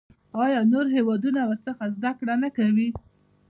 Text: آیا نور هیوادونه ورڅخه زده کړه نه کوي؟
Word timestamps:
آیا 0.43 0.59
نور 0.71 0.85
هیوادونه 0.95 1.41
ورڅخه 1.49 1.85
زده 1.95 2.11
کړه 2.19 2.35
نه 2.43 2.49
کوي؟ 2.57 2.87